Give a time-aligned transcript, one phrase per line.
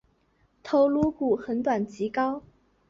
[0.63, 2.41] 头颅骨很短及高。